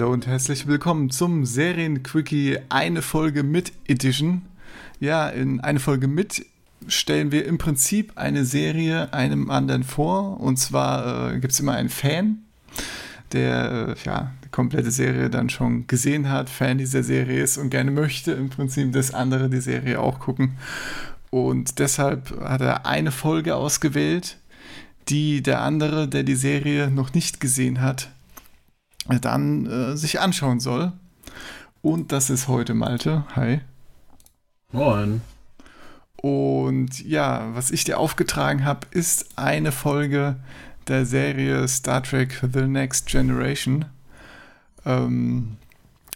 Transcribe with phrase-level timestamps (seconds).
[0.00, 4.40] Hallo und herzlich willkommen zum Serienquickie Eine Folge mit Edition.
[4.98, 6.46] Ja, in eine Folge mit
[6.86, 10.40] stellen wir im Prinzip eine Serie einem anderen vor.
[10.40, 12.38] Und zwar äh, gibt es immer einen Fan,
[13.32, 17.68] der äh, ja, die komplette Serie dann schon gesehen hat, Fan dieser Serie ist und
[17.68, 20.56] gerne möchte im Prinzip, dass andere die Serie auch gucken.
[21.28, 24.38] Und deshalb hat er eine Folge ausgewählt,
[25.10, 28.08] die der andere, der die Serie noch nicht gesehen hat,
[29.18, 30.92] dann äh, sich anschauen soll.
[31.82, 33.24] Und das ist heute Malte.
[33.34, 33.60] Hi.
[34.70, 35.22] Moin.
[36.16, 40.36] Und ja, was ich dir aufgetragen habe, ist eine Folge
[40.86, 43.86] der Serie Star Trek The Next Generation.
[44.84, 45.56] Ähm,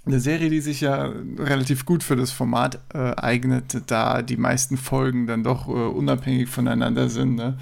[0.07, 4.77] eine Serie, die sich ja relativ gut für das Format äh, eignet, da die meisten
[4.77, 7.37] Folgen dann doch äh, unabhängig voneinander sind.
[7.37, 7.57] Ne?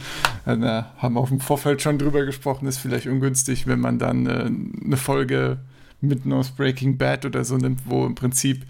[0.44, 4.26] Da haben wir auf dem Vorfeld schon drüber gesprochen, ist vielleicht ungünstig, wenn man dann
[4.26, 4.50] äh,
[4.84, 5.58] eine Folge
[6.00, 8.64] mitten aus Breaking Bad oder so nimmt, wo im Prinzip,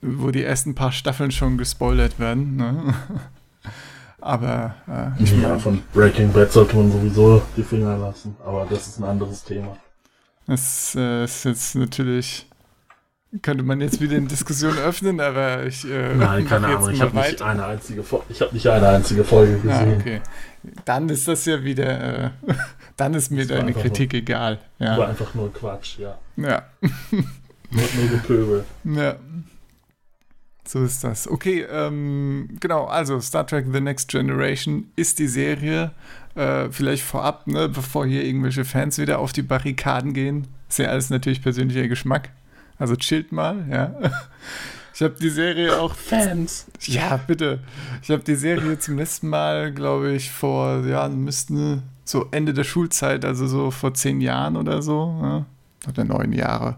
[0.00, 2.56] wo die ersten paar Staffeln schon gespoilert werden.
[2.56, 2.94] Ne?
[4.22, 8.86] Aber äh, ich ja, von Breaking Bad sollte man sowieso die Finger lassen, aber das
[8.86, 9.76] ist ein anderes Thema.
[10.46, 12.46] Das äh, ist jetzt natürlich
[13.42, 15.88] könnte man jetzt wieder eine Diskussion öffnen, aber ich.
[15.88, 16.90] Äh, Nein, keine Ahnung.
[16.90, 19.92] Ich habe nicht eine einzige, ich habe nicht eine einzige Folge ah, gesehen.
[19.92, 20.20] Ah, okay.
[20.84, 22.24] Dann ist das ja wieder.
[22.24, 22.30] Äh,
[22.96, 24.58] dann ist mir deine Kritik nur, egal.
[24.78, 24.96] Ja.
[24.96, 26.18] War einfach nur Quatsch, ja.
[26.36, 26.62] Ja.
[26.80, 27.22] nur,
[27.70, 28.64] nur Gepöbel.
[28.84, 29.16] Ja.
[30.66, 31.28] So ist das.
[31.28, 35.92] Okay, ähm, genau, also Star Trek The Next Generation ist die Serie.
[36.36, 40.48] Äh, vielleicht vorab, ne, bevor hier irgendwelche Fans wieder auf die Barrikaden gehen.
[40.68, 42.30] Ist ja alles natürlich persönlicher Geschmack.
[42.78, 43.94] Also chillt mal, ja.
[44.94, 45.94] Ich habe die Serie auch.
[45.94, 46.66] Fans.
[46.82, 47.58] Ja, bitte.
[48.02, 52.64] Ich habe die Serie zum letzten Mal, glaube ich, vor, ja, müssten so Ende der
[52.64, 55.46] Schulzeit, also so vor zehn Jahren oder so, ja,
[55.88, 56.76] oder neun Jahre,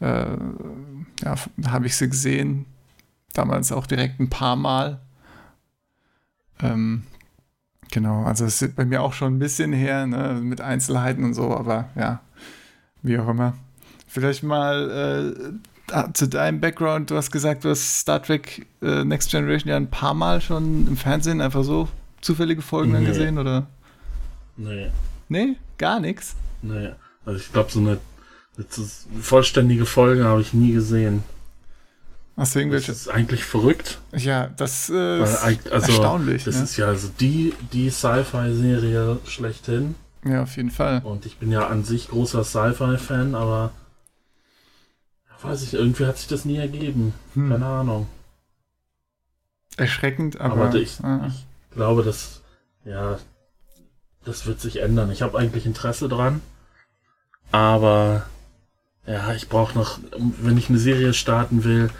[0.00, 0.36] äh,
[1.22, 1.34] ja,
[1.68, 2.66] habe ich sie gesehen.
[3.32, 5.00] Damals auch direkt ein paar Mal.
[6.60, 7.04] Ähm,
[7.92, 11.34] genau, also es ist bei mir auch schon ein bisschen her, ne, mit Einzelheiten und
[11.34, 12.22] so, aber ja,
[13.02, 13.54] wie auch immer.
[14.06, 15.34] Vielleicht mal
[15.90, 17.10] äh, zu deinem Background.
[17.10, 20.86] Du hast gesagt, du hast Star Trek äh, Next Generation ja ein paar Mal schon
[20.86, 21.88] im Fernsehen einfach so
[22.20, 23.04] zufällige Folgen nee.
[23.04, 23.66] gesehen, oder?
[24.56, 24.90] Nee.
[25.28, 25.56] Nee?
[25.78, 26.34] Gar nichts?
[26.62, 26.90] Nee.
[27.24, 27.98] Also ich glaube, so eine,
[28.56, 31.22] eine vollständige Folge habe ich nie gesehen.
[32.36, 32.92] Hast du irgendwelche?
[32.92, 33.98] Das ist eigentlich verrückt.
[34.14, 36.44] Ja, das äh, ist also, erstaunlich.
[36.44, 36.64] Das ne?
[36.64, 39.94] ist ja also die, die Sci-Fi-Serie schlechthin.
[40.24, 41.00] Ja, auf jeden Fall.
[41.02, 43.72] Und ich bin ja an sich großer Sci-Fi-Fan, aber
[45.42, 47.14] Weiß ich, irgendwie hat sich das nie ergeben.
[47.34, 47.50] Hm.
[47.50, 48.06] Keine Ahnung.
[49.76, 50.66] Erschreckend, aber.
[50.66, 51.26] aber ich, ah.
[51.28, 52.42] ich glaube, dass.
[52.84, 53.18] Ja.
[54.24, 55.10] Das wird sich ändern.
[55.12, 56.40] Ich habe eigentlich Interesse dran.
[57.52, 58.26] Aber.
[59.06, 59.98] Ja, ich brauche noch.
[60.16, 61.90] Wenn ich eine Serie starten will,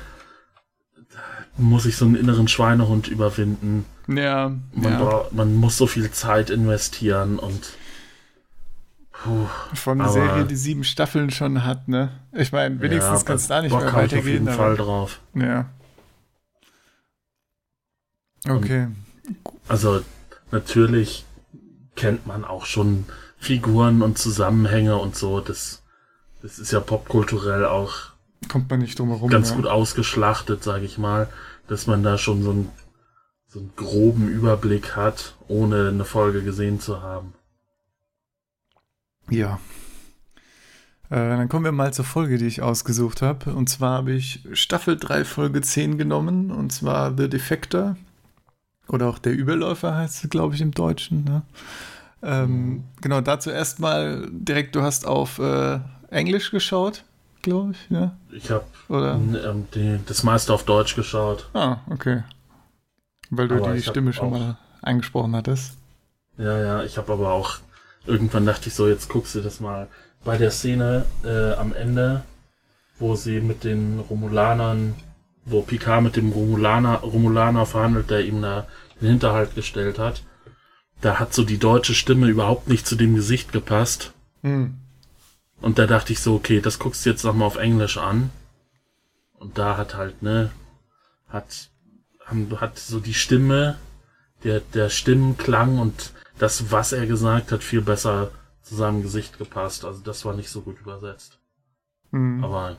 [1.57, 3.85] muss ich so einen inneren Schweinehund überwinden.
[4.09, 4.53] Ja.
[4.73, 4.99] Man, ja.
[4.99, 7.73] Braucht, man muss so viel Zeit investieren und
[9.23, 12.11] Puh, Von einer Serie, die sieben Staffeln schon hat, ne?
[12.33, 14.21] Ich meine, wenigstens ja, kann es da nicht Bock mehr weitergehen.
[14.21, 15.21] Auf jeden aber, Fall drauf.
[15.35, 15.67] Ja.
[18.49, 18.89] Okay.
[19.69, 20.03] Also,
[20.53, 21.25] natürlich
[21.97, 23.07] kennt man auch schon
[23.39, 25.41] Figuren und Zusammenhänge und so.
[25.41, 25.83] Das,
[26.43, 28.13] das ist ja popkulturell auch.
[28.49, 29.31] Kommt man nicht drum herum.
[29.31, 29.57] Ganz ja.
[29.57, 31.29] gut ausgeschlachtet, sage ich mal.
[31.69, 32.69] Dass man da schon so, ein,
[33.49, 37.35] so einen groben Überblick hat, ohne eine Folge gesehen zu haben.
[39.31, 39.59] Ja.
[41.09, 43.55] Äh, dann kommen wir mal zur Folge, die ich ausgesucht habe.
[43.55, 46.51] Und zwar habe ich Staffel 3, Folge 10 genommen.
[46.51, 47.97] Und zwar The Defector.
[48.89, 51.25] Oder auch der Überläufer heißt es, glaube ich, im Deutschen.
[51.25, 51.43] Ne?
[52.23, 52.85] Ähm.
[53.01, 55.81] Genau, dazu erstmal direkt, du hast auf äh,
[56.11, 57.05] Englisch geschaut,
[57.43, 58.17] glaube ich, ja?
[58.31, 59.67] Ich habe ähm,
[60.07, 61.49] das meiste auf Deutsch geschaut.
[61.53, 62.23] Ah, okay.
[63.31, 65.77] Weil du aber die Stimme schon mal angesprochen hattest.
[66.39, 67.59] Ja, ja, ich habe aber auch
[68.07, 69.89] irgendwann dachte ich so, jetzt guckst du das mal.
[70.25, 72.23] Bei der Szene äh, am Ende,
[72.99, 74.95] wo sie mit den Romulanern,
[75.45, 78.67] wo Picard mit dem Romulaner, Romulaner verhandelt, der ihm da
[79.01, 80.23] den Hinterhalt gestellt hat,
[81.01, 84.13] da hat so die deutsche Stimme überhaupt nicht zu dem Gesicht gepasst.
[84.43, 84.79] Hm.
[85.61, 88.31] Und da dachte ich so, okay, das guckst du jetzt nochmal auf Englisch an.
[89.35, 90.51] Und da hat halt, ne,
[91.29, 91.71] hat,
[92.57, 93.79] hat so die Stimme,
[94.45, 98.31] der, der Stimmenklang und das, was er gesagt hat, viel besser
[98.63, 99.85] zu seinem Gesicht gepasst.
[99.85, 101.39] Also das war nicht so gut übersetzt.
[102.11, 102.43] Mhm.
[102.45, 102.77] Aber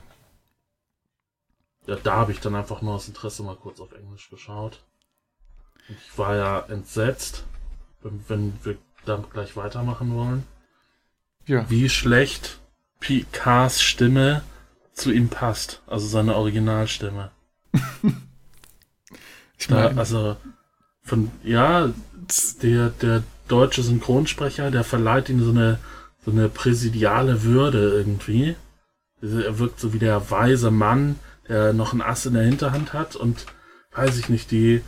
[1.86, 4.84] ja, da habe ich dann einfach nur aus Interesse mal kurz auf Englisch geschaut.
[5.88, 7.44] Ich war ja entsetzt,
[8.02, 8.76] wenn, wenn wir
[9.06, 10.44] da gleich weitermachen wollen.
[11.46, 11.68] Ja.
[11.70, 12.60] Wie schlecht
[13.00, 14.42] Picards Stimme
[14.92, 15.82] zu ihm passt.
[15.86, 17.30] Also seine Originalstimme.
[19.58, 20.36] ich meine, also
[21.02, 21.90] von ja,
[22.62, 25.78] der der deutsche Synchronsprecher, der verleiht ihm so eine
[26.24, 28.54] so eine präsidiale Würde irgendwie.
[29.22, 31.16] Er wirkt so wie der weise Mann,
[31.48, 33.46] der noch ein Ass in der Hinterhand hat und
[33.94, 34.82] weiß ich nicht, die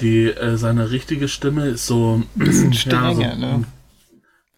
[0.00, 3.64] die äh, seine richtige Stimme ist so ja, so, ne?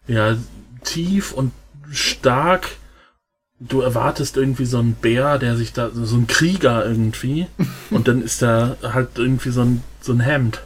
[0.07, 0.37] Ja,
[0.83, 1.51] tief und
[1.91, 2.67] stark.
[3.61, 7.47] Du erwartest irgendwie so einen Bär, der sich da, so ein Krieger irgendwie.
[7.89, 10.61] und dann ist da halt irgendwie so ein, so ein Hemd.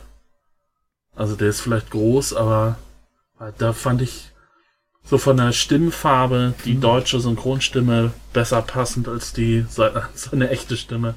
[1.16, 2.78] Also der ist vielleicht groß, aber
[3.58, 4.32] da fand ich
[5.04, 6.82] so von der Stimmfarbe die mhm.
[6.82, 9.66] deutsche Synchronstimme besser passend als die
[10.16, 11.16] seine echte Stimme.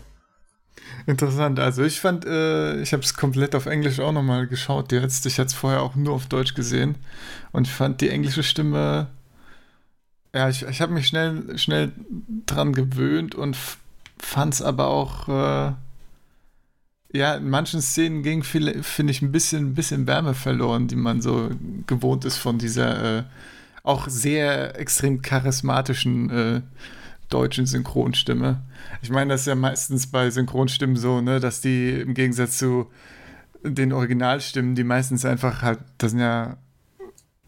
[1.06, 1.60] Interessant.
[1.60, 5.24] Also ich fand, äh, ich habe es komplett auf Englisch auch nochmal geschaut jetzt.
[5.26, 6.96] Ich hatte es vorher auch nur auf Deutsch gesehen
[7.52, 9.06] und ich fand die englische Stimme.
[10.34, 11.92] Ja, ich, ich habe mich schnell, schnell
[12.46, 13.56] dran gewöhnt und
[14.18, 15.28] fand es aber auch.
[15.28, 15.72] Äh,
[17.16, 18.72] ja, in manchen Szenen ging, finde
[19.10, 21.50] ich, ein bisschen, ein bisschen Wärme verloren, die man so
[21.86, 23.22] gewohnt ist von dieser äh,
[23.82, 26.60] auch sehr extrem charismatischen äh,
[27.28, 28.62] deutschen Synchronstimme.
[29.02, 32.90] Ich meine, das ist ja meistens bei Synchronstimmen so, ne, dass die im Gegensatz zu
[33.62, 36.56] den Originalstimmen, die meistens einfach halt, das sind ja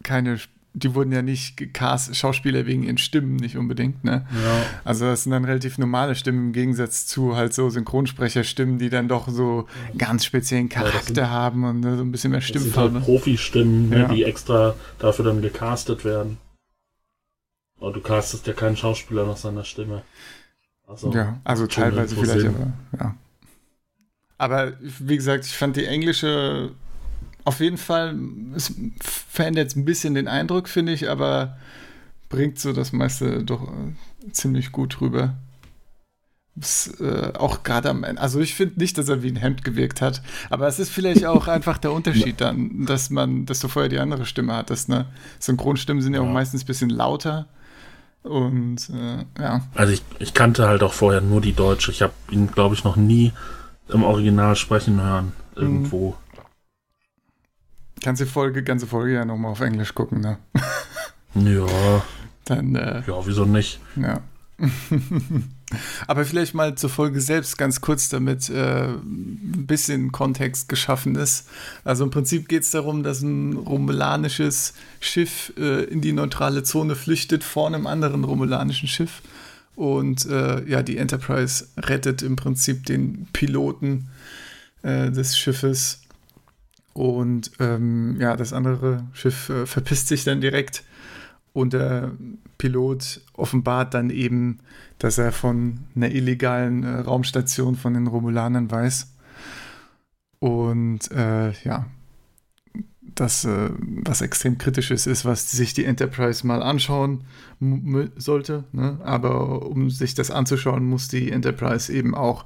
[0.03, 0.39] keine,
[0.79, 4.27] die wurden ja nicht gecast, Schauspieler wegen ihren Stimmen nicht unbedingt, ne?
[4.31, 4.63] Ja.
[4.85, 9.09] Also das sind dann relativ normale Stimmen im Gegensatz zu halt so Synchronsprecherstimmen, die dann
[9.09, 9.67] doch so
[9.97, 12.95] ganz speziellen Charakter ja, sind, haben und ne, so ein bisschen mehr Stimmfarbe.
[12.95, 14.09] Halt Profi-Stimmen, ne, ja.
[14.09, 16.39] die extra dafür dann gecastet werden.
[17.81, 20.03] Aber du castest ja keinen Schauspieler nach seiner Stimme.
[20.87, 23.15] Also, ja, also teilweise vielleicht, aber ja.
[24.39, 26.71] Aber wie gesagt, ich fand die englische
[27.49, 28.15] auf jeden Fall,
[28.55, 31.57] es verändert ein bisschen den Eindruck, finde ich, aber
[32.29, 35.35] bringt so das meiste doch äh, ziemlich gut rüber.
[36.55, 38.21] Das, äh, auch gerade am Ende.
[38.21, 41.25] Also ich finde nicht, dass er wie ein Hemd gewirkt hat, aber es ist vielleicht
[41.25, 44.91] auch einfach der Unterschied dann, dass man, dass du vorher die andere Stimme hattest.
[44.91, 45.07] Ne?
[45.39, 46.29] Synchronstimmen sind ja, ja.
[46.29, 47.49] auch meistens ein bisschen lauter
[48.25, 49.63] und äh, ja.
[49.75, 51.93] Also ich, ich kannte halt auch vorher nur die Deutsche.
[51.93, 53.33] Ich habe ihn, glaube ich, noch nie
[53.89, 55.33] im Original sprechen hören.
[55.55, 56.15] Irgendwo.
[58.03, 60.39] Kannst die Folge, ganze Folge ja nochmal auf Englisch gucken, ne?
[61.35, 62.03] Ja.
[62.47, 63.81] Dann, äh, ja, wieso nicht?
[63.97, 64.23] Ja.
[66.07, 71.49] Aber vielleicht mal zur Folge selbst ganz kurz, damit äh, ein bisschen Kontext geschaffen ist.
[71.85, 76.97] Also im Prinzip geht es darum, dass ein romulanisches Schiff äh, in die neutrale Zone
[76.97, 79.23] flüchtet vor einem anderen romulanischen Schiff.
[79.77, 84.09] Und äh, ja, die Enterprise rettet im Prinzip den Piloten
[84.83, 86.01] äh, des Schiffes.
[86.99, 90.83] Und ähm, ja, das andere Schiff äh, verpisst sich dann direkt
[91.53, 92.11] und der
[92.59, 94.59] Pilot offenbart dann eben,
[94.99, 99.15] dass er von einer illegalen äh, Raumstation von den Romulanern weiß.
[100.41, 101.87] Und äh, ja,
[103.21, 107.25] das, äh, was extrem kritisches ist, was sich die Enterprise mal anschauen
[108.17, 108.65] sollte.
[108.73, 108.99] Ne?
[109.03, 112.45] Aber um sich das anzuschauen, muss die Enterprise eben auch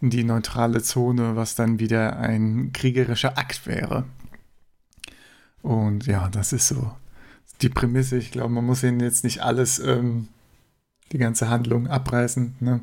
[0.00, 4.04] in die neutrale Zone, was dann wieder ein kriegerischer Akt wäre.
[5.62, 6.92] Und ja, das ist so
[7.62, 8.16] die Prämisse.
[8.16, 10.28] Ich glaube, man muss ihnen jetzt nicht alles, ähm,
[11.12, 12.56] die ganze Handlung abreißen.
[12.60, 12.80] Ne?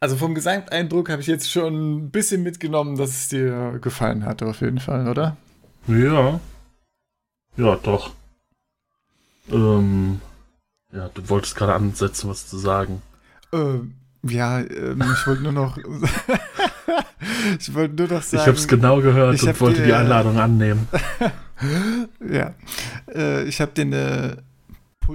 [0.00, 4.42] Also vom Gesamteindruck habe ich jetzt schon ein bisschen mitgenommen, dass es dir gefallen hat,
[4.42, 5.36] auf jeden Fall, oder?
[5.88, 6.40] Ja.
[7.56, 8.12] Ja, doch.
[9.50, 10.20] Ähm,
[10.92, 13.02] ja, du wolltest gerade ansetzen, was zu sagen.
[13.52, 15.78] Ähm, ja, ähm, ich wollte nur noch.
[17.58, 18.42] ich wollte nur noch sagen.
[18.42, 20.88] Ich habe es genau gehört und wollte dir, die Einladung annehmen.
[22.30, 22.54] ja.
[23.12, 24.42] Äh, ich habe dir eine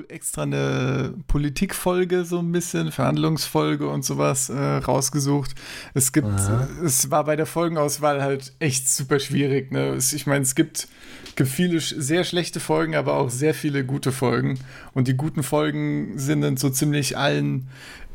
[0.08, 5.52] extra eine Politikfolge so ein bisschen, Verhandlungsfolge und sowas äh, rausgesucht.
[5.94, 6.68] Es gibt, Aha.
[6.84, 9.72] es war bei der Folgenauswahl halt echt super schwierig.
[9.72, 9.98] Ne?
[9.98, 10.88] Ich meine, es gibt,
[11.36, 14.60] gibt viele sehr schlechte Folgen, aber auch sehr viele gute Folgen.
[14.94, 17.68] Und die guten Folgen sind in so ziemlich allen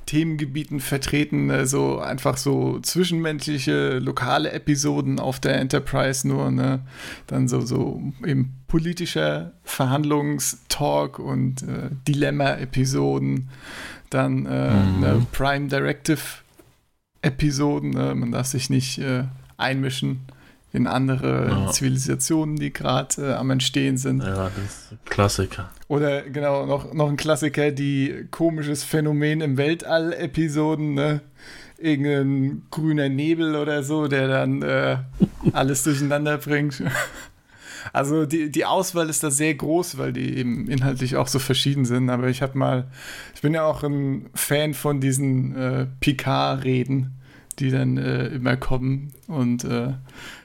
[0.09, 6.81] Themengebieten vertreten, also einfach so zwischenmenschliche, lokale Episoden auf der Enterprise nur, ne?
[7.27, 13.51] Dann so, so eben politischer Verhandlungstalk und äh, Dilemma-Episoden,
[14.09, 15.01] dann äh, mhm.
[15.01, 18.15] ne, Prime Directive-Episoden, ne?
[18.15, 19.25] man darf sich nicht äh,
[19.59, 20.21] einmischen
[20.73, 21.71] in andere ja.
[21.71, 24.23] Zivilisationen, die gerade äh, am Entstehen sind.
[24.23, 25.71] Ja, das ist ein Klassiker.
[25.89, 31.21] Oder genau, noch, noch ein Klassiker, die komisches Phänomen im Weltall-Episoden, ne?
[31.81, 34.99] Irgendein grüner Nebel oder so, der dann äh,
[35.53, 36.83] alles durcheinander bringt.
[37.93, 41.85] Also die, die Auswahl ist da sehr groß, weil die eben inhaltlich auch so verschieden
[41.85, 42.11] sind.
[42.11, 42.89] Aber ich habe mal,
[43.35, 47.18] ich bin ja auch ein Fan von diesen äh, Picard-Reden,
[47.59, 49.13] die dann äh, immer kommen.
[49.27, 49.95] Und äh,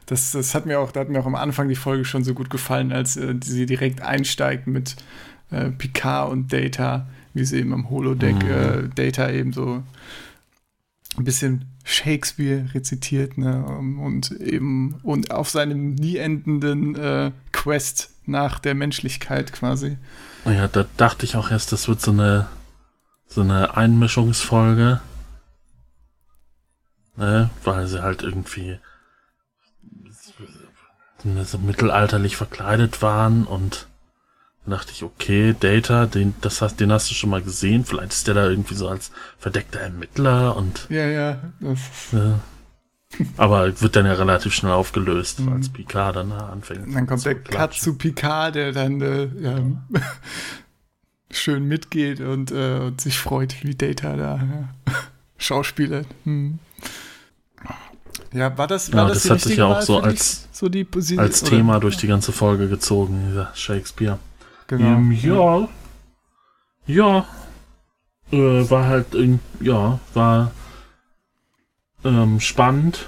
[0.05, 2.33] das, das hat mir auch, da hat mir auch am Anfang die Folge schon so
[2.33, 4.95] gut gefallen, als äh, sie direkt einsteigt mit
[5.51, 8.49] äh, Picard und Data, wie sie eben am Holodeck mhm.
[8.49, 9.83] Äh, Data eben so
[11.17, 13.63] ein bisschen Shakespeare rezitiert, ne?
[13.65, 19.97] Und eben und auf seinem nie endenden äh, Quest nach der Menschlichkeit quasi.
[20.45, 22.47] Ja, da dachte ich auch erst, das wird so eine
[23.27, 25.01] so eine Einmischungsfolge.
[27.15, 27.49] Ne?
[27.63, 28.79] Weil sie halt irgendwie
[31.43, 33.87] so mittelalterlich verkleidet waren und
[34.65, 37.85] dachte ich, okay, Data, den, das hast, den hast du schon mal gesehen.
[37.85, 40.87] Vielleicht ist der da irgendwie so als verdeckter Ermittler und.
[40.89, 41.37] Ja, ja.
[42.11, 42.39] ja.
[43.37, 45.53] Aber wird dann ja relativ schnell aufgelöst, mhm.
[45.53, 46.95] als Picard dann anfängt.
[46.95, 49.59] Dann kommt der Cut zu Picard, der dann äh, ja,
[51.29, 54.93] schön mitgeht und, äh, und, sich freut, wie Data da ja.
[55.37, 56.03] Schauspieler.
[56.23, 56.59] Hm.
[58.33, 60.87] Ja, war das, war ja, das, das hat sich ja auch so als, so die,
[61.17, 64.17] als Thema durch die ganze Folge gezogen, dieser Shakespeare.
[64.67, 64.85] Genau.
[64.85, 65.67] Ähm, ja.
[66.85, 67.25] Ja.
[68.31, 69.07] Äh, war halt,
[69.59, 70.51] ja, war
[72.03, 73.07] ähm, spannend.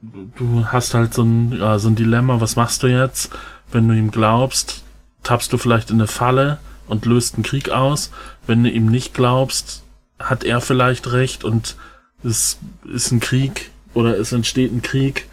[0.00, 3.30] Du hast halt so ein, ja, so ein Dilemma, was machst du jetzt?
[3.72, 4.84] Wenn du ihm glaubst,
[5.24, 8.12] tappst du vielleicht in eine Falle und löst einen Krieg aus.
[8.46, 9.82] Wenn du ihm nicht glaubst,
[10.20, 11.76] hat er vielleicht recht und
[12.22, 15.26] es ist ein Krieg oder es entsteht ein Krieg,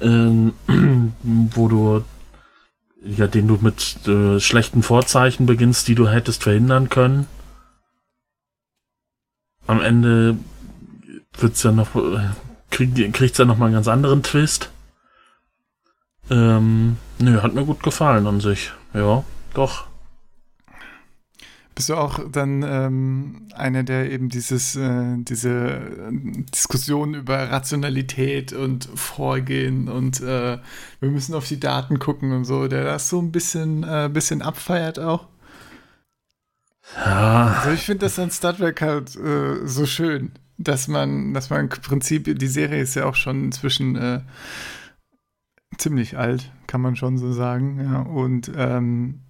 [0.00, 0.52] ähm,
[1.22, 2.04] wo du
[3.04, 7.26] ja, den du mit äh, schlechten Vorzeichen beginnst, die du hättest verhindern können.
[9.66, 10.36] Am Ende
[11.36, 12.30] wird's ja noch, äh,
[12.70, 14.70] krieg, kriegt's ja noch mal einen ganz anderen Twist.
[16.30, 18.72] Ähm, nö, hat mir gut gefallen an sich.
[18.94, 19.86] Ja, doch.
[21.74, 26.10] Bist du auch dann ähm, einer, der eben dieses, äh, diese äh,
[26.54, 30.58] Diskussion über Rationalität und Vorgehen und äh,
[31.00, 34.40] wir müssen auf die Daten gucken und so, der das so ein bisschen, äh, bisschen
[34.40, 35.26] abfeiert auch?
[36.96, 37.58] Ja.
[37.58, 41.62] Also ich finde das an Star Trek halt äh, so schön, dass man, dass man
[41.62, 44.20] im Prinzip, die Serie ist ja auch schon inzwischen äh,
[45.78, 49.22] ziemlich alt, kann man schon so sagen, ja, und ähm,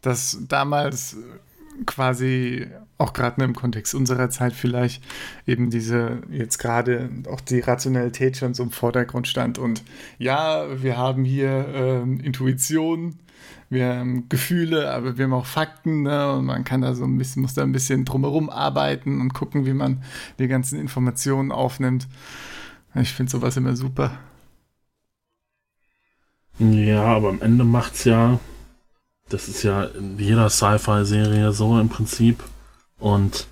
[0.00, 1.16] dass damals
[1.86, 2.66] quasi
[2.98, 5.02] auch gerade im Kontext unserer Zeit vielleicht
[5.46, 9.82] eben diese jetzt gerade auch die Rationalität schon so im Vordergrund stand und
[10.18, 13.20] ja, wir haben hier ähm, Intuition,
[13.70, 16.32] wir haben Gefühle, aber wir haben auch Fakten ne?
[16.32, 19.64] und man kann da so ein bisschen, muss da ein bisschen drumherum arbeiten und gucken,
[19.64, 20.02] wie man
[20.38, 22.08] die ganzen Informationen aufnimmt.
[22.94, 24.18] Ich finde sowas immer super.
[26.58, 28.40] Ja, aber am Ende macht's ja
[29.28, 32.42] das ist ja in jeder Sci-Fi-Serie so im Prinzip.
[32.98, 33.46] Und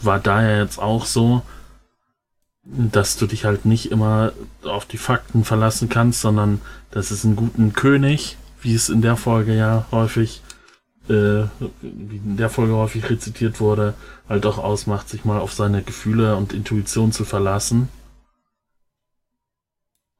[0.00, 1.42] war daher jetzt auch so,
[2.64, 4.32] dass du dich halt nicht immer
[4.64, 9.16] auf die Fakten verlassen kannst, sondern dass es einen guten König, wie es in der
[9.16, 10.42] Folge ja häufig,
[11.08, 11.44] äh,
[11.80, 13.94] wie in der Folge häufig rezitiert wurde,
[14.28, 17.88] halt auch ausmacht, sich mal auf seine Gefühle und Intuition zu verlassen.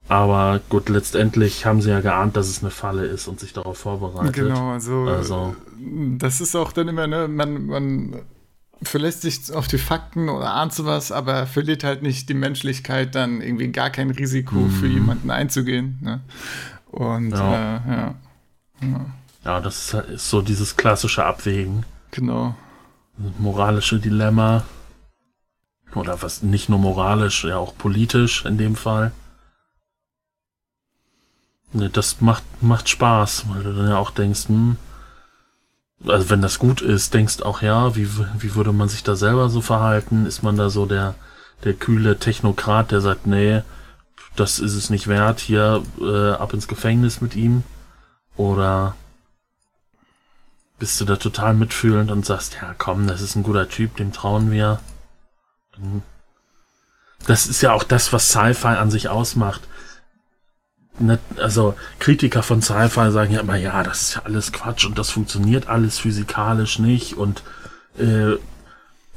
[0.08, 3.78] Aber gut, letztendlich haben sie ja geahnt, dass es eine Falle ist und sich darauf
[3.78, 4.34] vorbereitet.
[4.34, 5.54] Genau, also, also
[6.16, 8.22] das ist auch dann immer, ne, man, man
[8.82, 13.42] verlässt sich auf die Fakten oder ahnt sowas, aber verliert halt nicht die Menschlichkeit, dann
[13.42, 14.70] irgendwie gar kein Risiko mhm.
[14.70, 15.98] für jemanden einzugehen.
[16.00, 16.20] Ne?
[16.90, 17.52] Und ja.
[17.52, 18.14] Äh, ja.
[18.80, 19.06] ja.
[19.44, 19.60] ja.
[19.60, 21.84] das ist, halt, ist so dieses klassische Abwägen.
[22.12, 22.54] Genau.
[23.38, 24.64] Moralische Dilemma.
[25.94, 29.12] Oder was nicht nur moralisch, ja auch politisch in dem Fall.
[31.72, 34.76] Ne, das macht, macht Spaß, weil du dann ja auch denkst, hm,
[36.06, 38.08] also wenn das gut ist, denkst auch, ja, wie,
[38.38, 40.26] wie würde man sich da selber so verhalten?
[40.26, 41.14] Ist man da so der,
[41.64, 43.62] der kühle Technokrat, der sagt, nee,
[44.36, 47.64] das ist es nicht wert, hier äh, ab ins Gefängnis mit ihm?
[48.36, 48.94] Oder
[50.78, 54.12] bist du da total mitfühlend und sagst, ja komm, das ist ein guter Typ, dem
[54.12, 54.78] trauen wir.
[57.26, 59.62] Das ist ja auch das, was Sci-Fi an sich ausmacht
[61.36, 65.10] also Kritiker von Sci-Fi sagen ja immer, ja, das ist ja alles Quatsch und das
[65.10, 67.42] funktioniert alles physikalisch nicht und
[67.98, 68.36] äh,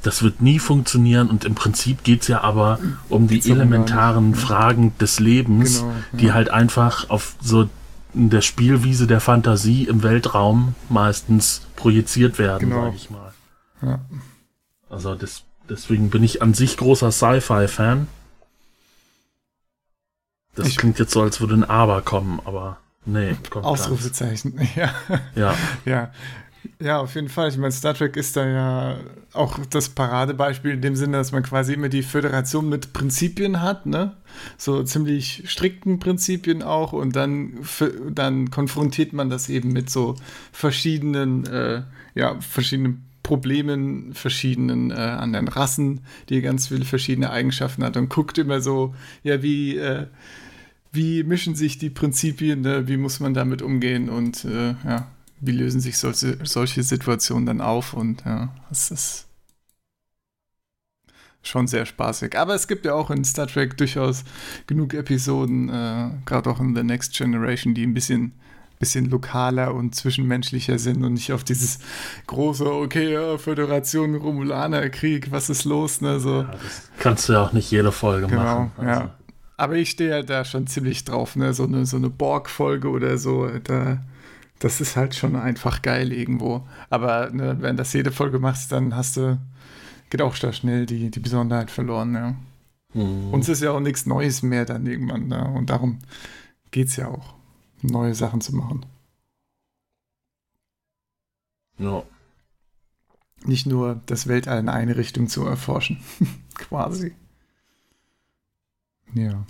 [0.02, 5.20] das wird nie funktionieren und im Prinzip geht's ja aber um die elementaren Fragen des
[5.20, 6.18] Lebens, genau, ja.
[6.18, 7.68] die halt einfach auf so
[8.14, 12.86] der Spielwiese der Fantasie im Weltraum meistens projiziert werden, genau.
[12.86, 13.32] sag ich mal.
[13.80, 14.00] Ja.
[14.90, 18.08] Also das, deswegen bin ich an sich großer Sci-Fi-Fan.
[20.54, 24.60] Das ich klingt jetzt so, als würde ein Aber kommen, aber Nee, kommt Ausrufezeichen.
[24.76, 24.94] Ja.
[25.34, 25.54] Ja.
[25.84, 26.12] ja.
[26.78, 27.48] Ja, auf jeden Fall.
[27.48, 28.96] Ich meine, Star Trek ist da ja
[29.32, 33.86] auch das Paradebeispiel in dem Sinne, dass man quasi immer die Föderation mit Prinzipien hat,
[33.86, 34.16] ne?
[34.56, 37.58] So ziemlich strikten Prinzipien auch und dann,
[38.10, 40.14] dann konfrontiert man das eben mit so
[40.52, 41.82] verschiedenen, äh,
[42.14, 48.38] ja, verschiedenen Problemen, verschiedenen äh, anderen Rassen, die ganz viele verschiedene Eigenschaften hat und guckt
[48.38, 50.06] immer so, ja, wie, äh,
[50.92, 52.88] wie mischen sich die Prinzipien, ne?
[52.88, 55.08] wie muss man damit umgehen und äh, ja
[55.42, 59.26] wie lösen sich solche, solche Situationen dann auf und ja, es ist
[61.42, 62.38] schon sehr spaßig.
[62.38, 64.22] Aber es gibt ja auch in Star Trek durchaus
[64.68, 68.32] genug Episoden, äh, gerade auch in The Next Generation, die ein bisschen,
[68.82, 71.78] bisschen lokaler und zwischenmenschlicher sind und nicht auf dieses
[72.26, 76.42] große, okay, ja, Föderation, Romulaner, Krieg, was ist los, ne, so.
[76.42, 78.72] Ja, das kannst du ja auch nicht jede Folge genau, machen.
[78.76, 78.90] Also.
[78.90, 79.10] Ja.
[79.56, 83.18] Aber ich stehe ja da schon ziemlich drauf, ne, so eine, so eine Borg-Folge oder
[83.18, 84.02] so, da
[84.58, 86.66] das ist halt schon einfach geil irgendwo.
[86.90, 89.38] Aber ne, wenn das jede Folge machst, dann hast du,
[90.10, 92.34] geht auch da schnell die, die Besonderheit verloren, ja.
[92.94, 93.32] Mhm.
[93.32, 95.44] Uns ist ja auch nichts Neues mehr dann irgendwann, ne?
[95.56, 95.98] Und darum
[96.70, 97.34] geht es ja auch,
[97.82, 98.86] neue Sachen zu machen.
[101.78, 102.02] Ja.
[103.44, 106.00] Nicht nur das Weltall in eine Richtung zu erforschen.
[106.54, 107.14] Quasi.
[109.14, 109.44] Ja.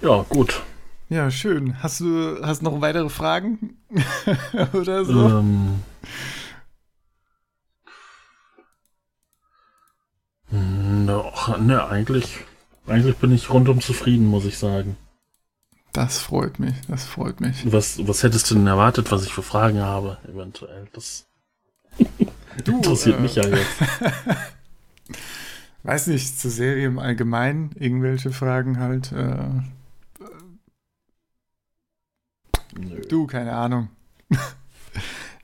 [0.00, 0.62] Ja, gut.
[1.08, 1.82] Ja, schön.
[1.82, 3.76] Hast du hast noch weitere Fragen
[4.72, 5.28] oder so?
[5.28, 5.80] Ähm,
[10.50, 12.40] ne, eigentlich,
[12.86, 14.96] eigentlich bin ich rundum zufrieden, muss ich sagen.
[15.92, 17.72] Das freut mich, das freut mich.
[17.72, 20.88] Was, was hättest du denn erwartet, was ich für Fragen habe, eventuell?
[20.92, 21.26] Das
[22.64, 23.80] du, interessiert äh, mich ja jetzt.
[25.84, 29.12] Weiß nicht, zur Serie im Allgemeinen, irgendwelche Fragen halt.
[29.12, 29.36] Äh,
[32.76, 33.00] Nö.
[33.08, 33.88] Du, keine Ahnung.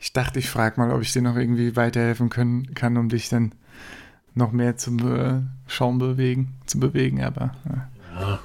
[0.02, 3.28] Ich dachte, ich frage mal, ob ich dir noch irgendwie weiterhelfen können, kann, um dich
[3.28, 3.54] dann
[4.40, 7.54] noch mehr zum äh, Schaum bewegen, zu bewegen, aber.
[7.64, 8.38] Ja, ja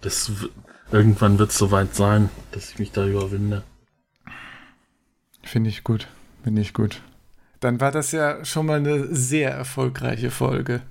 [0.00, 0.30] das
[0.90, 3.62] irgendwann wird es soweit sein, dass ich mich da überwinde.
[5.42, 6.08] Finde ich gut.
[6.42, 7.02] Finde ich gut.
[7.60, 10.82] Dann war das ja schon mal eine sehr erfolgreiche Folge.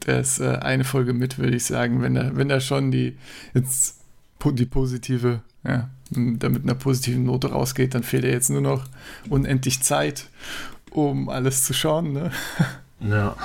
[0.00, 3.16] Das äh, eine Folge mit, würde ich sagen, wenn er, wenn er schon die
[3.54, 4.00] jetzt
[4.44, 8.84] die positive ja, da mit einer positiven Note rausgeht, dann fehlt ja jetzt nur noch
[9.28, 10.28] unendlich Zeit,
[10.90, 12.12] um alles zu schauen.
[12.12, 12.30] Ne?
[13.00, 13.36] Ja.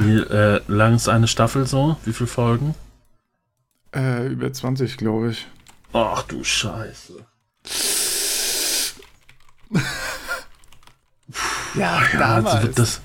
[0.00, 1.96] Wie äh, lang ist eine Staffel so?
[2.04, 2.74] Wie viele Folgen?
[3.94, 5.46] Äh, über 20, glaube ich.
[5.92, 7.24] Ach du Scheiße.
[11.74, 12.54] ja, ja damals.
[12.54, 13.00] Also das,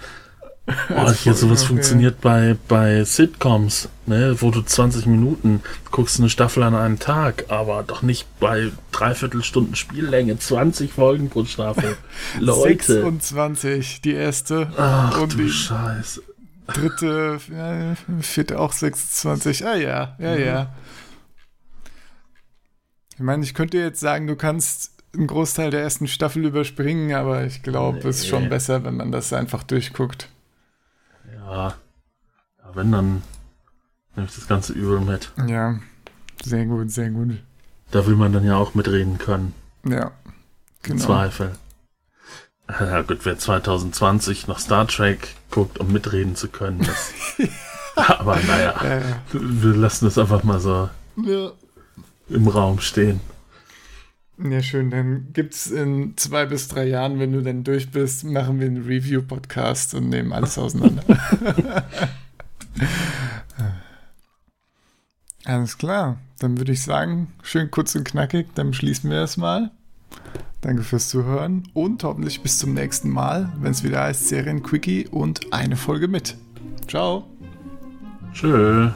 [0.90, 1.68] Oh, hier sowas okay.
[1.68, 7.46] funktioniert bei, bei Sitcoms, ne, wo du 20 Minuten guckst eine Staffel an einem Tag,
[7.50, 11.98] aber doch nicht bei dreiviertel Stunden Spiellänge, 20 Folgen pro Staffel.
[12.40, 12.94] Leute.
[12.94, 14.72] 26, die erste.
[14.78, 16.24] Ach und du die Scheiße.
[16.68, 19.66] Dritte, ja, vierte auch 26.
[19.66, 20.44] Ah ja, ja, mhm.
[20.44, 20.76] ja.
[23.14, 27.46] Ich meine, ich könnte jetzt sagen, du kannst einen Großteil der ersten Staffel überspringen, aber
[27.46, 28.10] ich glaube, nee.
[28.10, 30.30] es ist schon besser, wenn man das einfach durchguckt.
[31.34, 31.76] Ja, ja
[32.74, 33.24] wenn, dann
[34.16, 35.32] nehme ich das ganze übel mit.
[35.48, 35.80] Ja,
[36.44, 37.42] sehr gut, sehr gut.
[37.92, 39.54] Da will man dann ja auch mitreden können.
[39.86, 40.12] Ja,
[40.82, 40.96] genau.
[40.96, 41.56] Im Zweifel.
[42.70, 47.14] Ja gut, wer 2020 noch Star Trek guckt, um mitreden zu können, das...
[47.96, 49.22] aber naja, ja, ja.
[49.32, 50.90] wir lassen das einfach mal so
[51.24, 51.52] ja.
[52.30, 53.22] im Raum stehen.
[54.38, 54.92] Ja, schön.
[54.92, 58.68] Dann gibt es in zwei bis drei Jahren, wenn du dann durch bist, machen wir
[58.68, 61.04] einen Review-Podcast und nehmen alles auseinander.
[65.46, 66.20] alles klar.
[66.40, 69.72] Dann würde ich sagen, schön kurz und knackig, dann schließen wir es mal.
[70.62, 75.08] Danke fürs Zuhören und hoffentlich bis zum nächsten Mal, wenn es wieder heißt Serien Quickie
[75.08, 76.38] und eine Folge mit.
[76.88, 77.28] Ciao.
[78.34, 78.90] Tschö.